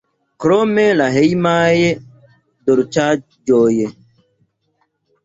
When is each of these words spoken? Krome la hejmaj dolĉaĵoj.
Krome 0.43 0.85
la 1.01 1.09
hejmaj 1.15 1.91
dolĉaĵoj. 2.71 3.75